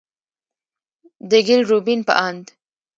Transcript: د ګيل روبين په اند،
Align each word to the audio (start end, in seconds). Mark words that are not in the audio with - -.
د 1.29 1.31
ګيل 1.47 1.61
روبين 1.71 1.99
په 2.07 2.13
اند، 2.27 2.45